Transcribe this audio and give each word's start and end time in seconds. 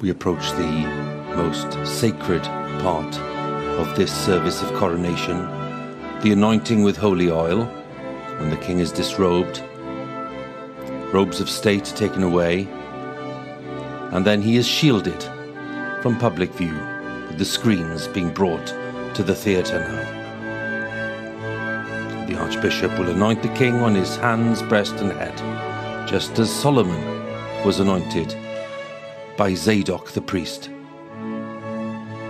we 0.00 0.08
approach 0.08 0.50
the 0.52 1.34
most 1.36 1.72
sacred 1.86 2.42
part 2.80 3.18
of 3.78 3.94
this 3.96 4.12
service 4.12 4.62
of 4.62 4.72
coronation, 4.72 5.36
the 6.22 6.32
anointing 6.32 6.82
with 6.82 6.96
holy 6.96 7.30
oil, 7.30 7.64
when 8.38 8.48
the 8.48 8.56
king 8.56 8.78
is 8.78 8.90
disrobed, 8.92 9.62
robes 11.12 11.40
of 11.40 11.50
state 11.50 11.84
taken 11.84 12.22
away, 12.22 12.66
and 14.12 14.24
then 14.24 14.40
he 14.40 14.56
is 14.56 14.66
shielded 14.66 15.22
from 16.00 16.18
public 16.18 16.50
view, 16.54 16.74
with 17.28 17.36
the 17.36 17.44
screens 17.44 18.08
being 18.08 18.32
brought 18.32 18.66
to 19.14 19.22
the 19.22 19.34
theatre 19.34 19.80
now. 19.80 20.16
The 22.26 22.38
Archbishop 22.38 22.98
will 22.98 23.10
anoint 23.10 23.42
the 23.42 23.48
king 23.54 23.74
on 23.80 23.94
his 23.94 24.16
hands, 24.16 24.62
breast, 24.62 24.94
and 24.94 25.12
head, 25.12 25.36
just 26.08 26.38
as 26.38 26.50
Solomon 26.50 27.04
was 27.66 27.80
anointed 27.80 28.34
by 29.40 29.54
Zadok 29.54 30.10
the 30.10 30.20
priest. 30.20 30.68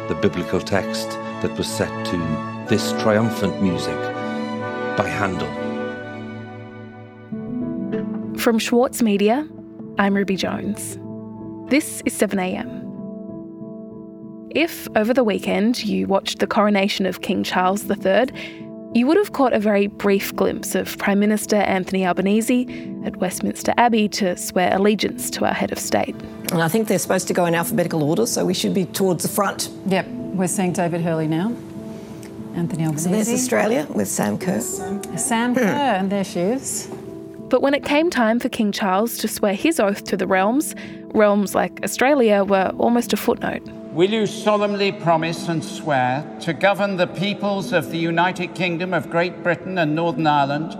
The 0.07 0.17
biblical 0.23 0.61
text 0.61 1.11
that 1.43 1.51
was 1.59 1.67
set 1.67 1.91
to 2.07 2.67
this 2.69 2.93
triumphant 3.03 3.61
music 3.61 3.99
by 4.97 5.09
Handel. 5.09 5.49
From 8.39 8.61
Schwartz 8.61 9.03
Media, 9.03 9.45
I'm 9.99 10.15
Ruby 10.15 10.37
Jones. 10.37 11.01
This 11.69 12.01
is 12.07 12.17
7am. 12.17 12.71
If, 14.55 14.87
over 14.95 15.13
the 15.13 15.25
weekend, 15.25 15.83
you 15.83 16.07
watched 16.07 16.39
the 16.39 16.47
coronation 16.47 17.07
of 17.07 17.23
King 17.23 17.43
Charles 17.43 17.91
III, 17.91 18.27
you 18.93 19.07
would 19.07 19.17
have 19.17 19.33
caught 19.33 19.53
a 19.53 19.59
very 19.59 19.87
brief 19.87 20.35
glimpse 20.35 20.75
of 20.75 20.99
Prime 20.99 21.21
Minister 21.21 21.57
Anthony 21.57 22.05
Albanese 22.05 22.67
at 23.05 23.17
Westminster 23.17 23.73
Abbey 23.77 24.09
to 24.09 24.37
swear 24.37 24.75
allegiance 24.75 25.31
to 25.31 25.45
our 25.45 25.55
head 25.55 25.71
of 25.71 25.79
state. 25.79 26.15
And 26.51 26.63
I 26.63 26.69
think 26.69 26.89
they're 26.89 26.99
supposed 26.99 27.29
to 27.29 27.35
go 27.35 27.47
in 27.47 27.55
alphabetical 27.55 28.03
order, 28.03 28.27
so 28.27 28.45
we 28.45 28.55
should 28.55 28.75
be 28.75 28.87
towards 28.87 29.23
the 29.23 29.29
front. 29.29 29.69
Yep, 29.87 30.09
we're 30.09 30.49
seeing 30.49 30.73
David 30.73 31.03
Hurley 31.03 31.29
now. 31.29 31.55
Anthony 32.55 32.85
Albanese. 32.85 33.05
So 33.05 33.11
there's 33.11 33.29
Australia 33.29 33.87
with 33.95 34.09
Sam 34.09 34.37
Kerr. 34.37 34.61
Sam 34.61 35.55
hmm. 35.55 35.61
Kerr, 35.61 35.65
and 35.65 36.11
there 36.11 36.25
she 36.25 36.41
is. 36.41 36.89
But 37.49 37.63
when 37.63 37.75
it 37.75 37.85
came 37.85 38.11
time 38.11 38.41
for 38.41 38.49
King 38.49 38.73
Charles 38.73 39.19
to 39.19 39.29
swear 39.29 39.55
his 39.55 39.79
oath 39.79 40.05
to 40.05 40.17
the 40.17 40.27
realms, 40.27 40.75
realms 41.15 41.55
like 41.55 41.81
Australia 41.85 42.43
were 42.45 42.73
almost 42.79 43.13
a 43.13 43.17
footnote. 43.17 43.63
Will 43.93 44.11
you 44.11 44.25
solemnly 44.25 44.93
promise 44.93 45.49
and 45.49 45.65
swear 45.65 46.25
to 46.43 46.53
govern 46.53 46.97
the 46.97 47.09
peoples 47.09 47.73
of 47.73 47.91
the 47.91 47.99
United 47.99 48.55
Kingdom 48.55 48.95
of 48.95 49.11
Great 49.11 49.43
Britain 49.43 49.79
and 49.79 49.97
Northern 49.97 50.29
Ireland, 50.29 50.79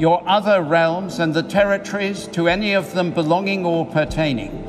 your 0.00 0.26
other 0.26 0.62
realms, 0.62 1.18
and 1.18 1.34
the 1.34 1.42
territories 1.42 2.26
to 2.28 2.48
any 2.48 2.72
of 2.72 2.94
them 2.94 3.10
belonging 3.10 3.66
or 3.66 3.84
pertaining, 3.84 4.66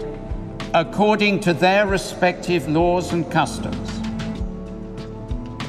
according 0.73 1.39
to 1.41 1.53
their 1.53 1.88
respective 1.88 2.67
laws 2.67 3.13
and 3.13 3.31
customs? 3.31 3.89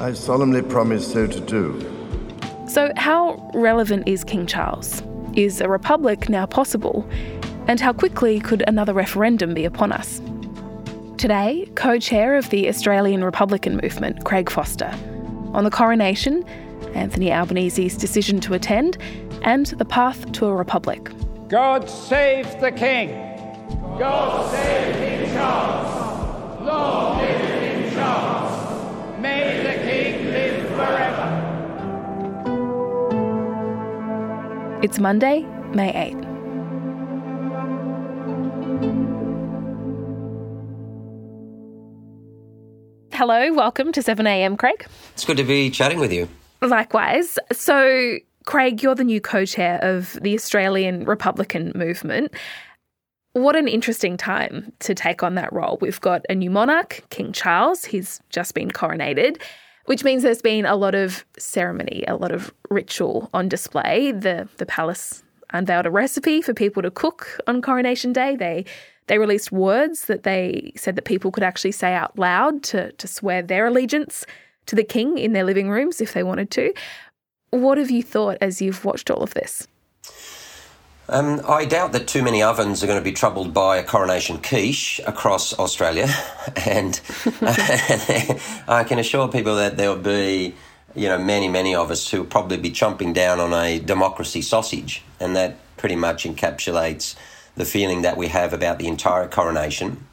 I 0.01 0.11
solemnly 0.11 0.61
promise 0.61 1.09
so 1.09 1.25
to 1.25 1.39
do. 1.39 1.89
So, 2.67 2.91
how 2.97 3.49
relevant 3.53 4.09
is 4.09 4.25
King 4.25 4.45
Charles? 4.45 5.01
Is 5.37 5.61
a 5.61 5.69
republic 5.69 6.27
now 6.27 6.47
possible? 6.47 7.09
And 7.69 7.79
how 7.79 7.93
quickly 7.93 8.41
could 8.41 8.61
another 8.67 8.93
referendum 8.93 9.53
be 9.53 9.63
upon 9.63 9.93
us? 9.93 10.19
Today, 11.17 11.69
co 11.75 11.99
chair 11.99 12.35
of 12.35 12.49
the 12.49 12.67
Australian 12.67 13.23
Republican 13.23 13.79
Movement, 13.81 14.25
Craig 14.25 14.49
Foster, 14.49 14.93
on 15.53 15.63
the 15.63 15.69
coronation, 15.71 16.43
Anthony 16.95 17.31
Albanese's 17.31 17.95
decision 17.95 18.39
to 18.41 18.53
attend, 18.53 18.97
and 19.43 19.67
the 19.67 19.85
path 19.85 20.31
to 20.33 20.47
a 20.47 20.55
republic. 20.55 21.09
God 21.47 21.89
save 21.89 22.59
the 22.59 22.71
King! 22.71 23.09
God 23.99 24.51
save 24.51 24.95
King 24.95 25.33
Charles! 25.33 26.61
Long 26.61 27.17
live 27.19 27.41
King 27.59 27.93
Charles! 27.93 29.19
May 29.19 29.63
the 29.63 29.73
King 29.85 30.25
live 30.25 30.67
forever! 30.69 31.29
It's 34.83 34.99
Monday, 34.99 35.45
May 35.73 35.93
8. 35.93 36.32
Hello, 43.15 43.53
welcome 43.53 43.91
to 43.91 43.99
7am, 43.99 44.57
Craig. 44.57 44.87
It's 45.11 45.23
good 45.23 45.37
to 45.37 45.43
be 45.43 45.69
chatting 45.69 45.99
with 45.99 46.11
you. 46.11 46.27
Likewise. 46.63 47.37
So, 47.51 48.17
Craig, 48.47 48.81
you're 48.81 48.95
the 48.95 49.03
new 49.03 49.21
co 49.21 49.45
chair 49.45 49.77
of 49.83 50.13
the 50.23 50.33
Australian 50.33 51.05
Republican 51.05 51.73
movement. 51.75 52.33
What 53.33 53.55
an 53.55 53.67
interesting 53.67 54.17
time 54.17 54.73
to 54.79 54.95
take 54.95 55.21
on 55.21 55.35
that 55.35 55.53
role. 55.53 55.77
We've 55.79 56.01
got 56.01 56.25
a 56.27 56.33
new 56.33 56.49
monarch, 56.49 57.03
King 57.11 57.33
Charles. 57.33 57.85
He's 57.85 58.19
just 58.31 58.55
been 58.55 58.71
coronated, 58.71 59.39
which 59.85 60.03
means 60.03 60.23
there's 60.23 60.41
been 60.41 60.65
a 60.65 60.75
lot 60.75 60.95
of 60.95 61.23
ceremony, 61.37 62.03
a 62.07 62.15
lot 62.15 62.31
of 62.31 62.51
ritual 62.71 63.29
on 63.31 63.47
display. 63.47 64.11
The 64.11 64.49
the 64.57 64.65
palace 64.65 65.23
unveiled 65.51 65.85
a 65.85 65.91
recipe 65.91 66.41
for 66.41 66.55
people 66.55 66.81
to 66.81 66.89
cook 66.89 67.39
on 67.45 67.61
coronation 67.61 68.11
day. 68.11 68.35
They 68.35 68.65
they 69.07 69.17
released 69.17 69.51
words 69.51 70.05
that 70.05 70.23
they 70.23 70.73
said 70.75 70.95
that 70.95 71.05
people 71.05 71.31
could 71.31 71.43
actually 71.43 71.71
say 71.71 71.93
out 71.93 72.17
loud 72.17 72.63
to, 72.63 72.91
to 72.93 73.07
swear 73.07 73.41
their 73.41 73.67
allegiance 73.67 74.25
to 74.65 74.75
the 74.75 74.83
king 74.83 75.17
in 75.17 75.33
their 75.33 75.43
living 75.43 75.69
rooms 75.69 76.01
if 76.01 76.13
they 76.13 76.23
wanted 76.23 76.49
to. 76.51 76.73
What 77.49 77.77
have 77.77 77.91
you 77.91 78.01
thought 78.01 78.37
as 78.41 78.61
you've 78.61 78.85
watched 78.85 79.11
all 79.11 79.21
of 79.21 79.33
this? 79.33 79.67
Um, 81.09 81.41
I 81.47 81.65
doubt 81.65 81.91
that 81.91 82.07
too 82.07 82.23
many 82.23 82.41
ovens 82.41 82.81
are 82.81 82.87
going 82.87 82.97
to 82.97 83.03
be 83.03 83.11
troubled 83.11 83.53
by 83.53 83.77
a 83.77 83.83
coronation 83.83 84.37
quiche 84.37 85.01
across 85.05 85.57
Australia, 85.59 86.07
and 86.65 86.99
I 87.41 88.85
can 88.87 88.99
assure 88.99 89.27
people 89.27 89.57
that 89.57 89.75
there 89.75 89.89
will 89.89 89.97
be, 90.01 90.55
you 90.95 91.09
know, 91.09 91.17
many, 91.17 91.49
many 91.49 91.75
of 91.75 91.91
us 91.91 92.09
who 92.09 92.19
will 92.19 92.25
probably 92.25 92.55
be 92.55 92.71
chomping 92.71 93.13
down 93.13 93.41
on 93.41 93.53
a 93.53 93.79
democracy 93.79 94.41
sausage, 94.41 95.03
and 95.19 95.35
that 95.35 95.57
pretty 95.75 95.97
much 95.97 96.23
encapsulates 96.23 97.15
the 97.55 97.65
feeling 97.65 98.01
that 98.01 98.17
we 98.17 98.27
have 98.27 98.53
about 98.53 98.79
the 98.79 98.87
entire 98.87 99.27
coronation 99.27 100.05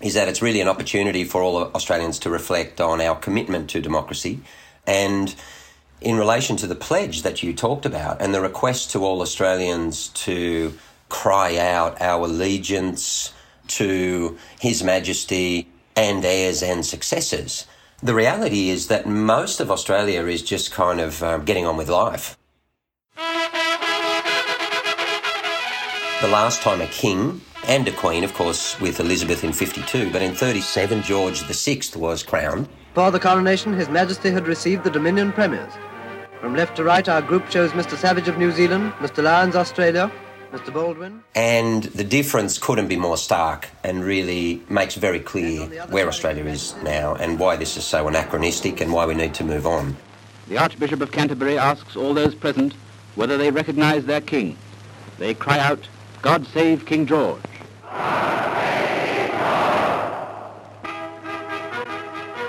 is 0.00 0.14
that 0.14 0.28
it's 0.28 0.42
really 0.42 0.60
an 0.60 0.68
opportunity 0.68 1.24
for 1.24 1.42
all 1.42 1.56
Australians 1.74 2.18
to 2.20 2.30
reflect 2.30 2.80
on 2.80 3.00
our 3.00 3.16
commitment 3.16 3.70
to 3.70 3.80
democracy 3.80 4.40
and 4.86 5.34
in 6.00 6.16
relation 6.16 6.56
to 6.56 6.66
the 6.66 6.74
pledge 6.74 7.22
that 7.22 7.42
you 7.42 7.54
talked 7.54 7.86
about 7.86 8.20
and 8.20 8.34
the 8.34 8.40
request 8.40 8.90
to 8.90 9.04
all 9.04 9.22
Australians 9.22 10.08
to 10.08 10.76
cry 11.08 11.56
out 11.56 12.00
our 12.00 12.24
allegiance 12.24 13.32
to 13.68 14.36
His 14.60 14.82
Majesty 14.82 15.68
and 15.96 16.24
heirs 16.24 16.62
and 16.62 16.84
successors. 16.84 17.66
The 18.02 18.14
reality 18.14 18.68
is 18.68 18.88
that 18.88 19.06
most 19.06 19.60
of 19.60 19.70
Australia 19.70 20.26
is 20.26 20.42
just 20.42 20.70
kind 20.70 21.00
of 21.00 21.22
um, 21.22 21.44
getting 21.44 21.64
on 21.64 21.76
with 21.78 21.88
life. 21.88 22.36
The 26.22 26.28
last 26.28 26.62
time 26.62 26.80
a 26.80 26.86
king 26.86 27.42
and 27.66 27.86
a 27.86 27.92
queen, 27.92 28.24
of 28.24 28.32
course, 28.32 28.80
with 28.80 29.00
Elizabeth 29.00 29.44
in 29.44 29.52
52, 29.52 30.10
but 30.10 30.22
in 30.22 30.34
37, 30.34 31.02
George 31.02 31.42
VI 31.42 31.82
was 31.94 32.22
crowned. 32.22 32.68
For 32.94 33.10
the 33.10 33.20
coronation, 33.20 33.74
His 33.74 33.90
Majesty 33.90 34.30
had 34.30 34.48
received 34.48 34.84
the 34.84 34.90
Dominion 34.90 35.30
Premiers. 35.30 35.74
From 36.40 36.56
left 36.56 36.74
to 36.76 36.84
right, 36.84 37.06
our 37.06 37.20
group 37.20 37.50
shows 37.50 37.72
Mr. 37.72 37.98
Savage 37.98 38.28
of 38.28 38.38
New 38.38 38.50
Zealand, 38.50 38.94
Mr. 38.94 39.22
Lyons, 39.22 39.54
Australia, 39.54 40.10
Mr. 40.52 40.72
Baldwin. 40.72 41.22
And 41.34 41.82
the 41.82 42.04
difference 42.04 42.56
couldn't 42.56 42.88
be 42.88 42.96
more 42.96 43.18
stark 43.18 43.68
and 43.84 44.02
really 44.02 44.62
makes 44.70 44.94
very 44.94 45.20
clear 45.20 45.66
where 45.90 46.08
Australia 46.08 46.46
is 46.46 46.74
now 46.82 47.14
and 47.16 47.38
why 47.38 47.56
this 47.56 47.76
is 47.76 47.84
so 47.84 48.08
anachronistic 48.08 48.80
and 48.80 48.90
why 48.90 49.04
we 49.04 49.14
need 49.14 49.34
to 49.34 49.44
move 49.44 49.66
on. 49.66 49.98
The 50.48 50.56
Archbishop 50.56 51.02
of 51.02 51.12
Canterbury 51.12 51.58
asks 51.58 51.94
all 51.94 52.14
those 52.14 52.34
present 52.34 52.72
whether 53.16 53.36
they 53.36 53.50
recognise 53.50 54.06
their 54.06 54.22
king. 54.22 54.56
They 55.18 55.34
cry 55.34 55.58
out, 55.58 55.88
God 56.26 56.44
save 56.48 56.84
King 56.84 57.06
George. 57.06 57.40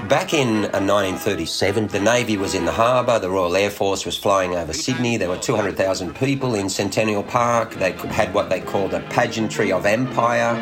Back 0.09 0.33
in 0.33 0.65
uh, 0.65 0.81
1937, 0.81 1.85
the 1.89 1.99
Navy 1.99 2.37
was 2.37 2.55
in 2.55 2.65
the 2.65 2.71
harbour, 2.71 3.19
the 3.19 3.29
Royal 3.29 3.55
Air 3.55 3.69
Force 3.69 4.03
was 4.03 4.17
flying 4.17 4.55
over 4.55 4.73
Sydney, 4.73 5.15
there 5.17 5.29
were 5.29 5.37
200,000 5.37 6.15
people 6.15 6.55
in 6.55 6.69
Centennial 6.69 7.21
Park, 7.21 7.75
they 7.75 7.91
had 7.91 8.33
what 8.33 8.49
they 8.49 8.61
called 8.61 8.95
a 8.95 9.01
pageantry 9.11 9.71
of 9.71 9.85
empire. 9.85 10.55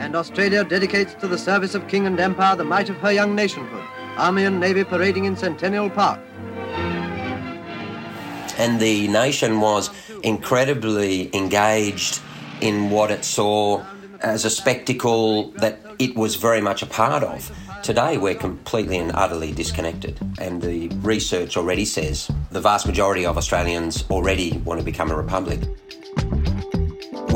And 0.00 0.16
Australia 0.16 0.64
dedicates 0.64 1.14
to 1.20 1.28
the 1.28 1.38
service 1.38 1.76
of 1.76 1.86
King 1.86 2.08
and 2.08 2.18
Empire 2.18 2.56
the 2.56 2.64
might 2.64 2.90
of 2.90 2.96
her 2.96 3.12
young 3.12 3.36
nationhood, 3.36 3.84
Army 4.16 4.42
and 4.42 4.58
Navy 4.58 4.82
parading 4.82 5.26
in 5.26 5.36
Centennial 5.36 5.88
Park. 5.88 6.18
And 8.58 8.80
the 8.80 9.06
nation 9.06 9.60
was 9.60 9.88
incredibly 10.24 11.32
engaged 11.32 12.22
in 12.60 12.90
what 12.90 13.10
it 13.10 13.24
saw 13.24 13.84
as 14.22 14.44
a 14.44 14.50
spectacle 14.50 15.50
that 15.52 15.78
it 15.98 16.16
was 16.16 16.36
very 16.36 16.60
much 16.60 16.82
a 16.82 16.86
part 16.86 17.22
of. 17.22 17.50
Today, 17.82 18.18
we're 18.18 18.34
completely 18.34 18.98
and 18.98 19.12
utterly 19.14 19.52
disconnected, 19.52 20.18
and 20.40 20.60
the 20.60 20.88
research 21.02 21.56
already 21.56 21.84
says 21.84 22.30
the 22.50 22.60
vast 22.60 22.86
majority 22.86 23.24
of 23.24 23.36
Australians 23.36 24.04
already 24.10 24.58
want 24.64 24.80
to 24.80 24.84
become 24.84 25.10
a 25.10 25.16
republic. 25.16 25.60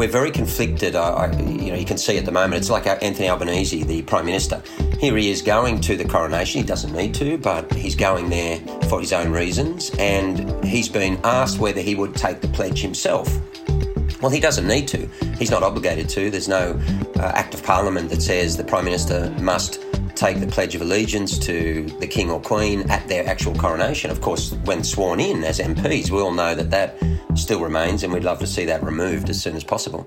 we're 0.01 0.09
very 0.09 0.31
conflicted. 0.31 0.97
I, 0.97 1.11
I, 1.11 1.33
you 1.41 1.71
know, 1.71 1.75
you 1.75 1.85
can 1.85 1.99
see 1.99 2.17
at 2.17 2.25
the 2.25 2.33
moment. 2.33 2.55
It's 2.55 2.71
like 2.71 2.87
uh, 2.87 2.97
Anthony 3.03 3.29
Albanese, 3.29 3.85
the 3.85 4.01
Prime 4.03 4.25
Minister. 4.25 4.63
Here 4.99 5.15
he 5.17 5.31
is 5.31 5.43
going 5.43 5.81
to 5.83 5.97
the 5.97 6.07
coronation. 6.07 6.63
He 6.63 6.67
doesn't 6.67 6.95
need 6.95 7.15
to, 7.17 7.37
but 7.37 7.71
he's 7.75 7.95
going 7.95 8.31
there 8.31 8.59
for 8.89 8.99
his 8.99 9.13
own 9.13 9.31
reasons. 9.31 9.91
And 9.99 10.65
he's 10.65 10.89
been 10.89 11.21
asked 11.23 11.59
whether 11.59 11.83
he 11.83 11.95
would 11.95 12.15
take 12.15 12.41
the 12.41 12.49
pledge 12.49 12.81
himself. 12.81 13.29
Well, 14.21 14.31
he 14.31 14.41
doesn't 14.41 14.67
need 14.67 14.87
to. 14.89 15.07
He's 15.39 15.51
not 15.51 15.63
obligated 15.63 16.09
to. 16.11 16.31
There's 16.31 16.49
no 16.49 16.79
uh, 17.17 17.33
act 17.35 17.55
of 17.55 17.63
parliament 17.63 18.11
that 18.11 18.21
says 18.21 18.57
the 18.57 18.65
Prime 18.65 18.85
Minister 18.85 19.31
must 19.41 19.83
take 20.15 20.41
the 20.41 20.47
Pledge 20.47 20.75
of 20.75 20.83
Allegiance 20.83 21.39
to 21.39 21.85
the 21.99 22.07
King 22.07 22.31
or 22.31 22.41
Queen 22.41 22.91
at 22.91 23.09
their 23.09 23.27
actual 23.27 23.55
coronation. 23.55 24.11
Of 24.11 24.21
course, 24.21 24.53
when 24.65 24.85
sworn 24.85 25.21
in 25.21 25.43
as 25.45 25.59
MPs, 25.59 26.11
we 26.11 26.21
all 26.21 26.33
know 26.33 26.55
that 26.55 26.71
that 26.71 26.97
still 27.35 27.61
remains, 27.61 28.03
and 28.03 28.13
we'd 28.13 28.25
love 28.25 28.39
to 28.41 28.47
see 28.47 28.67
that 28.67 28.83
removed 28.83 29.31
as 29.31 29.41
soon 29.41 29.57
as 29.57 29.65
possible. 29.65 30.07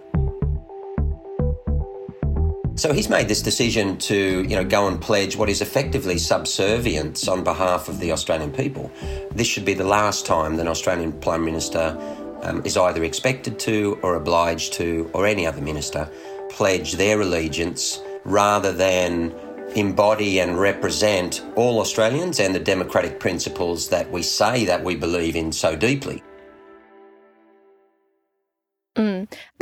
So 2.76 2.92
he's 2.92 3.08
made 3.08 3.28
this 3.28 3.42
decision 3.42 3.98
to, 4.00 4.44
you 4.44 4.56
know, 4.56 4.66
go 4.66 4.88
and 4.88 5.00
pledge 5.00 5.36
what 5.36 5.48
is 5.48 5.62
effectively 5.62 6.18
subservience 6.18 7.28
on 7.28 7.44
behalf 7.44 7.88
of 7.88 8.00
the 8.00 8.12
Australian 8.12 8.52
people. 8.52 8.92
This 9.32 9.48
should 9.48 9.64
be 9.64 9.76
the 9.76 9.84
last 9.84 10.26
time 10.26 10.56
that 10.58 10.64
an 10.64 10.68
Australian 10.68 11.14
Prime 11.14 11.46
Minister 11.46 11.96
um, 12.44 12.62
is 12.66 12.78
either 12.78 13.04
expected 13.04 13.58
to 13.60 13.98
or 14.04 14.16
obliged 14.16 14.74
to, 14.74 15.10
or 15.14 15.26
any 15.26 15.46
other 15.46 15.62
minister, 15.62 16.10
pledge 16.50 16.94
their 16.94 17.22
allegiance 17.22 18.00
rather 18.24 18.72
than 18.72 19.34
embody 19.76 20.40
and 20.40 20.60
represent 20.60 21.44
all 21.56 21.80
Australians 21.80 22.40
and 22.40 22.54
the 22.54 22.60
democratic 22.60 23.20
principles 23.20 23.90
that 23.90 24.10
we 24.12 24.22
say 24.22 24.66
that 24.66 24.84
we 24.84 24.96
believe 24.96 25.36
in 25.36 25.52
so 25.52 25.76
deeply. 25.76 26.22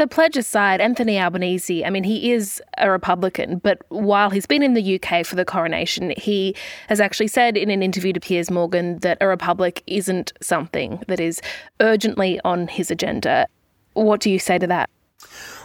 The 0.02 0.08
pledge 0.08 0.36
aside, 0.36 0.82
Anthony 0.82 1.20
Albanese, 1.20 1.86
I 1.86 1.92
mean, 1.92 2.04
he 2.04 2.32
is 2.32 2.60
a 2.80 2.90
Republican, 2.90 3.60
but 3.60 3.84
while 3.90 4.32
he's 4.32 4.48
been 4.48 4.64
in 4.64 4.74
the 4.74 5.00
UK 5.00 5.24
for 5.24 5.36
the 5.36 5.46
coronation, 5.46 6.12
he 6.18 6.56
has 6.88 7.00
actually 7.00 7.28
said 7.28 7.56
in 7.56 7.70
an 7.70 7.84
interview 7.84 8.12
to 8.14 8.20
Piers 8.20 8.50
Morgan 8.50 8.98
that 9.02 9.20
a 9.22 9.28
republic 9.28 9.84
isn't 9.86 10.34
something 10.42 11.04
that 11.08 11.20
is 11.20 11.40
urgently 11.82 12.40
on 12.44 12.68
his 12.68 12.90
agenda. 12.90 13.46
What 13.94 14.22
do 14.22 14.32
you 14.32 14.40
say 14.40 14.58
to 14.58 14.66
that? 14.66 14.90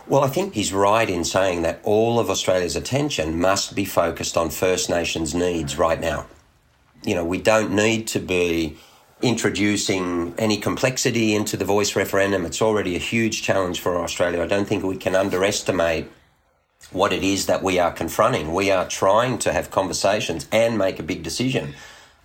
Well, 0.06 0.23
I 0.23 0.29
think 0.29 0.53
he's 0.53 0.71
right 0.71 1.09
in 1.09 1.25
saying 1.25 1.62
that 1.62 1.81
all 1.83 2.21
of 2.21 2.29
Australia's 2.29 2.77
attention 2.77 3.41
must 3.41 3.75
be 3.75 3.87
focused 3.87 4.37
on 4.37 4.50
First 4.50 4.91
Nations 4.91 5.35
needs 5.35 5.79
right 5.79 5.99
now. 5.99 6.27
You 7.05 7.15
know, 7.15 7.25
we 7.25 7.41
don't 7.41 7.71
need 7.71 8.06
to 8.09 8.19
be 8.19 8.77
introducing 9.22 10.34
any 10.36 10.58
complexity 10.58 11.34
into 11.34 11.56
the 11.56 11.64
voice 11.64 11.96
referendum. 11.96 12.44
It's 12.44 12.60
already 12.60 12.96
a 12.96 13.00
huge 13.00 13.42
challenge 13.42 13.80
for 13.80 13.96
Australia. 13.96 14.42
I 14.42 14.46
don't 14.46 14.68
think 14.68 14.84
we 14.84 14.96
can 14.96 15.14
underestimate 15.14 16.10
what 16.92 17.12
it 17.12 17.24
is 17.24 17.46
that 17.46 17.62
we 17.62 17.78
are 17.78 17.92
confronting. 17.92 18.52
We 18.52 18.70
are 18.70 18.86
trying 18.86 19.38
to 19.38 19.52
have 19.52 19.70
conversations 19.70 20.46
and 20.52 20.76
make 20.76 20.98
a 20.98 21.02
big 21.02 21.22
decision 21.22 21.74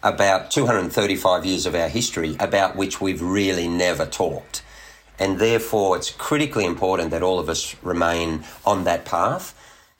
about 0.03 0.51
235 0.51 1.45
years 1.45 1.65
of 1.65 1.75
our 1.75 1.88
history 1.88 2.35
about 2.39 2.75
which 2.75 2.99
we've 2.99 3.21
really 3.21 3.67
never 3.67 4.05
talked. 4.05 4.63
And 5.19 5.39
therefore, 5.39 5.97
it's 5.97 6.11
critically 6.11 6.65
important 6.65 7.11
that 7.11 7.21
all 7.21 7.39
of 7.39 7.47
us 7.47 7.75
remain 7.83 8.43
on 8.65 8.83
that 8.85 9.05
path. 9.05 9.55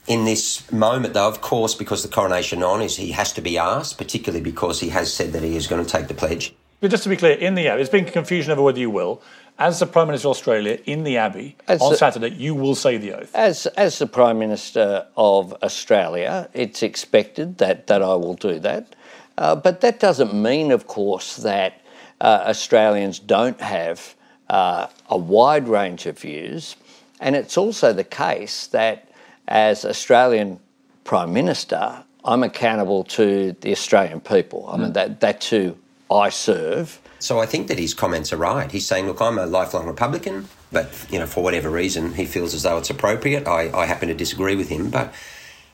In 0.08 0.26
this 0.26 0.70
moment, 0.72 1.14
though, 1.14 1.28
of 1.28 1.42
course, 1.42 1.76
because 1.76 2.02
the 2.02 2.10
coronation 2.10 2.64
on 2.64 2.82
is 2.82 2.98
he 2.98 3.12
has 3.12 3.32
to 3.34 3.42
be 3.42 3.58
asked, 3.58 4.00
particularly 4.00 4.44
because 4.44 4.80
he 4.80 4.90
has 4.90 5.14
said 5.14 5.32
that 5.34 5.44
he 5.44 5.56
is 5.56 5.68
going 5.68 5.86
to 5.86 5.90
take 5.90 6.08
the 6.08 6.16
pledge. 6.16 6.56
But 6.82 6.90
just 6.90 7.04
to 7.04 7.10
be 7.10 7.16
clear, 7.16 7.34
in 7.34 7.54
the 7.54 7.68
Abbey, 7.68 7.78
there's 7.78 7.90
been 7.90 8.06
confusion 8.06 8.52
over 8.52 8.64
whether 8.64 8.80
you 8.80 8.90
will. 8.90 9.22
As 9.60 9.80
the 9.80 9.86
Prime 9.86 10.08
Minister 10.08 10.30
of 10.30 10.32
Australia 10.32 10.80
in 10.86 11.04
the 11.04 11.18
Abbey 11.18 11.56
as 11.68 11.80
on 11.80 11.92
the, 11.92 11.98
Saturday, 11.98 12.30
you 12.30 12.56
will 12.56 12.74
say 12.74 12.98
the 12.98 13.14
oath. 13.14 13.34
As 13.36 13.68
as 13.68 14.00
the 14.00 14.08
Prime 14.08 14.40
Minister 14.40 15.06
of 15.16 15.54
Australia, 15.62 16.50
it's 16.54 16.82
expected 16.82 17.60
that, 17.60 17.86
that 17.86 18.02
I 18.02 18.16
will 18.16 18.34
do 18.34 18.58
that. 18.60 18.96
Uh, 19.38 19.56
but 19.56 19.82
that 19.82 20.00
doesn't 20.00 20.34
mean, 20.34 20.72
of 20.72 20.88
course, 20.88 21.38
that 21.38 21.82
uh, 22.20 22.46
Australians 22.48 23.20
don't 23.20 23.62
have 23.62 24.16
uh, 24.50 24.88
a 25.10 25.18
wide 25.18 25.68
range 25.68 26.08
of 26.08 26.18
views. 26.18 26.76
And 27.20 27.36
it's 27.36 27.58
also 27.58 27.94
the 27.94 28.04
case 28.04 28.66
that 28.68 29.12
as 29.48 29.86
Australian 29.86 30.60
Prime 31.04 31.32
Minister, 31.32 32.04
I'm 32.26 32.42
accountable 32.42 33.04
to 33.04 33.56
the 33.62 33.72
Australian 33.72 34.22
people. 34.22 34.68
I 34.68 34.78
mean, 34.78 34.90
mm. 34.90 34.94
that, 34.94 35.20
that's 35.20 35.50
who 35.50 35.78
I 36.12 36.30
serve. 36.30 37.00
So 37.20 37.40
I 37.40 37.46
think 37.46 37.68
that 37.68 37.78
his 37.78 37.94
comments 37.94 38.34
are 38.34 38.38
right. 38.38 38.72
He's 38.72 38.88
saying, 38.88 39.06
look, 39.06 39.22
I'm 39.22 39.38
a 39.38 39.46
lifelong 39.46 39.86
Republican, 39.86 40.48
but, 40.72 40.90
you 41.10 41.20
know, 41.20 41.28
for 41.28 41.44
whatever 41.44 41.70
reason, 41.70 42.14
he 42.16 42.26
feels 42.26 42.54
as 42.54 42.64
though 42.64 42.78
it's 42.78 42.90
appropriate. 42.90 43.48
I, 43.48 43.72
I 43.78 43.86
happen 43.86 44.08
to 44.08 44.16
disagree 44.16 44.56
with 44.56 44.70
him, 44.70 44.90
but 44.90 45.14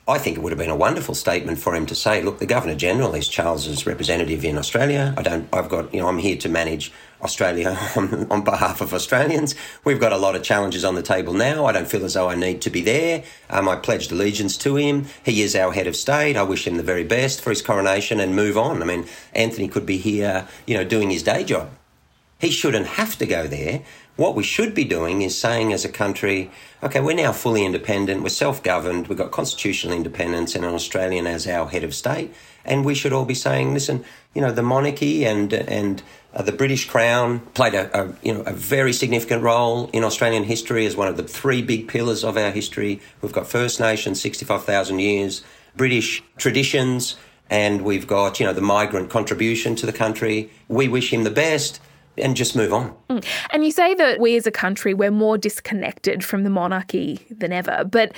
I 0.09 0.19
think 0.19 0.38
it 0.38 0.42
would 0.42 0.54
have 0.54 0.59
been 0.59 0.69
a 0.69 0.75
wonderful 0.75 1.15
statement 1.15 1.59
for 1.59 1.75
him 1.75 1.86
to 1.88 1.95
say, 1.95 2.21
look, 2.21 2.39
the 2.39 2.45
Governor 2.45 2.75
General 2.75 3.13
is 3.13 3.27
Charles's 3.27 3.86
representative 3.86 4.45
in 4.45 4.57
Australia. 4.57 5.13
I 5.18 5.21
don't, 5.21 5.50
I've 5.51 5.68
got, 5.68 5.94
you 5.94 6.00
know, 6.00 6.07
I'm 6.07 6.18
here 6.18 6.38
to 6.38 6.48
manage 6.48 6.94
Australia 7.21 7.77
on, 7.98 8.31
on, 8.31 8.44
behalf 8.45 8.80
of 8.80 8.94
Australians. 8.94 9.54
We've 9.83 10.00
got 10.00 10.13
a 10.13 10.18
lot 10.18 10.38
of 10.38 10.44
challenges 10.44 10.86
on 10.86 10.95
the 10.95 11.01
table 11.01 11.33
now. 11.33 11.65
I 11.65 11.74
don't 11.74 11.89
feel 11.89 12.06
as 12.06 12.13
though 12.13 12.30
I 12.30 12.36
need 12.36 12.62
to 12.62 12.69
be 12.69 12.81
there. 12.81 13.25
Um, 13.50 13.68
I 13.68 13.75
pledged 13.75 14.13
allegiance 14.13 14.56
to 14.59 14.77
him. 14.77 15.07
He 15.25 15.42
is 15.42 15.57
our 15.57 15.74
head 15.74 15.88
of 15.88 15.95
state. 15.98 16.38
I 16.38 16.44
wish 16.44 16.65
him 16.65 16.77
the 16.77 16.83
very 16.83 17.03
best 17.03 17.42
for 17.42 17.50
his 17.50 17.62
coronation 17.62 18.21
and 18.21 18.33
move 18.33 18.57
on. 18.57 18.81
I 18.81 18.86
mean, 18.86 19.07
Anthony 19.33 19.68
could 19.68 19.86
be 19.86 19.98
here, 19.98 20.48
you 20.65 20.77
know, 20.77 20.86
doing 20.86 21.10
his 21.10 21.24
day 21.24 21.44
job. 21.44 21.69
He 22.39 22.51
shouldn't 22.51 22.86
have 22.86 23.18
to 23.18 23.25
go 23.25 23.48
there. 23.48 23.81
What 24.17 24.33
we 24.33 24.41
should 24.41 24.73
be 24.73 24.83
doing 24.83 25.21
is 25.21 25.37
saying 25.37 25.71
as 25.73 25.85
a 25.85 25.89
country, 25.89 26.49
okay, 26.81 26.99
we're 26.99 27.13
now 27.13 27.31
fully 27.31 27.63
independent, 27.63 28.23
we're 28.23 28.29
self 28.29 28.63
governed, 28.63 29.07
we've 29.07 29.17
got 29.17 29.29
constitutional 29.29 29.95
independence 29.95 30.55
and 30.55 30.65
an 30.65 30.73
Australian 30.73 31.27
as 31.27 31.47
our 31.47 31.69
head 31.69 31.83
of 31.83 31.93
state. 31.93 32.33
And 32.65 32.83
we 32.83 32.95
should 32.95 33.13
all 33.13 33.25
be 33.25 33.35
saying, 33.35 33.75
listen, 33.75 34.03
you 34.33 34.41
know, 34.41 34.51
the 34.51 34.63
monarchy 34.63 35.23
and, 35.23 35.53
and 35.53 36.01
uh, 36.33 36.41
the 36.41 36.51
British 36.51 36.89
Crown 36.89 37.41
played 37.53 37.75
a, 37.75 37.95
a, 37.95 38.15
you 38.23 38.33
know, 38.33 38.41
a 38.41 38.53
very 38.53 38.91
significant 38.91 39.43
role 39.43 39.87
in 39.93 40.03
Australian 40.03 40.45
history 40.45 40.87
as 40.87 40.95
one 40.95 41.07
of 41.07 41.15
the 41.15 41.23
three 41.23 41.61
big 41.61 41.87
pillars 41.87 42.23
of 42.23 42.37
our 42.37 42.49
history. 42.49 42.99
We've 43.21 43.31
got 43.31 43.45
First 43.45 43.79
Nations, 43.79 44.19
65,000 44.19 44.97
years, 44.97 45.43
British 45.75 46.23
traditions, 46.37 47.17
and 47.51 47.83
we've 47.83 48.07
got, 48.07 48.39
you 48.39 48.47
know, 48.47 48.53
the 48.53 48.61
migrant 48.61 49.11
contribution 49.11 49.75
to 49.75 49.85
the 49.85 49.93
country. 49.93 50.49
We 50.67 50.87
wish 50.87 51.13
him 51.13 51.23
the 51.23 51.29
best 51.29 51.79
and 52.17 52.35
just 52.35 52.55
move 52.55 52.73
on. 52.73 52.95
Mm. 53.09 53.25
And 53.51 53.65
you 53.65 53.71
say 53.71 53.93
that 53.95 54.19
we 54.19 54.35
as 54.35 54.47
a 54.47 54.51
country, 54.51 54.93
we're 54.93 55.11
more 55.11 55.37
disconnected 55.37 56.23
from 56.23 56.43
the 56.43 56.49
monarchy 56.49 57.25
than 57.29 57.51
ever. 57.51 57.83
But 57.83 58.15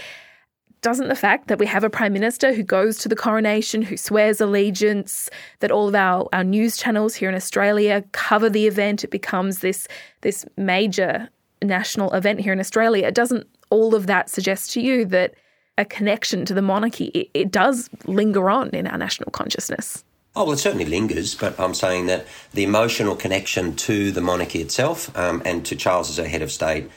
doesn't 0.82 1.10
the 1.10 1.16
fact 1.16 1.48
that 1.48 1.60
we 1.60 1.66
have 1.66 1.84
a 1.84 1.90
prime 1.90 2.14
minister 2.14 2.54
who 2.54 2.64
goes 2.64 2.98
to 3.00 3.10
the 3.10 3.16
coronation, 3.16 3.82
who 3.82 3.98
swears 3.98 4.40
allegiance, 4.40 5.30
that 5.60 5.72
all 5.72 5.90
of 5.90 5.96
our, 5.96 6.28
our 6.32 6.44
news 6.44 6.78
channels 6.78 7.16
here 7.16 7.30
in 7.30 7.36
Australia 7.36 8.04
cover 8.14 8.50
the 8.50 8.66
event, 8.66 9.04
it 9.04 9.12
becomes 9.12 9.60
this 9.60 9.88
this 10.22 10.46
major 10.56 11.30
national 11.62 12.14
event 12.14 12.40
here 12.40 12.54
in 12.54 12.60
Australia, 12.60 13.12
doesn't 13.12 13.46
all 13.70 13.94
of 13.94 14.08
that 14.08 14.30
suggest 14.30 14.72
to 14.72 14.82
you 14.82 15.06
that 15.06 15.34
a 15.78 15.86
connection 15.86 16.46
to 16.46 16.54
the 16.54 16.62
monarchy 16.62 17.06
it, 17.06 17.30
it 17.34 17.52
does 17.52 17.90
linger 18.06 18.50
on 18.50 18.70
in 18.70 18.88
our 18.88 18.98
national 18.98 19.32
consciousness? 19.32 20.04
Oh, 20.36 20.44
well, 20.44 20.54
it 20.54 20.58
certainly 20.58 20.86
lingers, 20.86 21.36
but 21.36 21.60
I'm 21.60 21.74
saying 21.74 22.06
that 22.06 22.28
the 22.54 22.64
emotional 22.64 23.16
connection 23.16 23.76
to 23.78 24.12
the 24.12 24.22
monarchy 24.22 24.62
itself 24.62 25.16
um, 25.18 25.42
and 25.44 25.66
to 25.66 25.76
Charles 25.76 26.10
as 26.10 26.20
a 26.20 26.28
head 26.28 26.42
of 26.42 26.52
state 26.52 26.90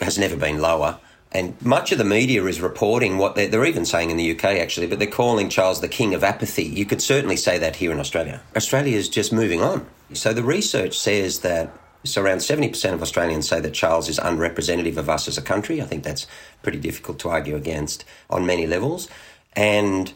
has 0.00 0.18
never 0.18 0.36
been 0.36 0.60
lower. 0.60 0.98
And 1.32 1.60
much 1.64 1.92
of 1.92 1.98
the 1.98 2.04
media 2.04 2.44
is 2.46 2.60
reporting 2.60 3.16
what 3.16 3.36
they're, 3.36 3.46
they're, 3.46 3.64
even 3.64 3.84
saying 3.84 4.10
in 4.10 4.16
the 4.16 4.32
UK, 4.32 4.44
actually, 4.44 4.88
but 4.88 4.98
they're 4.98 5.08
calling 5.08 5.48
Charles 5.48 5.80
the 5.80 5.88
king 5.88 6.12
of 6.14 6.24
apathy. 6.24 6.64
You 6.64 6.84
could 6.84 7.00
certainly 7.00 7.36
say 7.36 7.58
that 7.58 7.76
here 7.76 7.92
in 7.92 8.00
Australia. 8.00 8.42
Australia 8.56 8.96
is 8.96 9.08
just 9.08 9.32
moving 9.32 9.62
on. 9.62 9.86
So 10.12 10.32
the 10.32 10.42
research 10.42 10.98
says 10.98 11.40
that 11.40 11.72
so 12.02 12.22
around 12.22 12.38
70% 12.38 12.94
of 12.94 13.02
Australians 13.02 13.48
say 13.48 13.60
that 13.60 13.74
Charles 13.74 14.08
is 14.08 14.18
unrepresentative 14.18 14.96
of 14.96 15.08
us 15.08 15.28
as 15.28 15.36
a 15.36 15.42
country. 15.42 15.82
I 15.82 15.84
think 15.84 16.02
that's 16.02 16.26
pretty 16.62 16.78
difficult 16.78 17.18
to 17.20 17.28
argue 17.28 17.56
against 17.56 18.04
on 18.30 18.46
many 18.46 18.66
levels. 18.66 19.08
And 19.54 20.12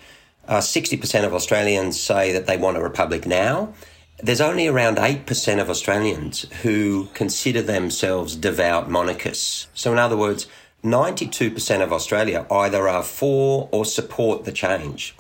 uh, 0.48 0.58
60% 0.58 1.24
of 1.24 1.34
Australians 1.34 2.00
say 2.00 2.32
that 2.32 2.46
they 2.46 2.56
want 2.56 2.76
a 2.76 2.82
republic 2.82 3.26
now. 3.26 3.74
There's 4.22 4.40
only 4.40 4.66
around 4.66 4.96
8% 4.96 5.60
of 5.60 5.68
Australians 5.68 6.42
who 6.62 7.08
consider 7.14 7.62
themselves 7.62 8.36
devout 8.36 8.90
monarchists. 8.90 9.66
So, 9.74 9.92
in 9.92 9.98
other 9.98 10.16
words, 10.16 10.46
92% 10.84 11.82
of 11.82 11.92
Australia 11.92 12.46
either 12.50 12.88
are 12.88 13.02
for 13.02 13.68
or 13.72 13.84
support 13.84 14.44
the 14.44 14.52
change. 14.52 15.16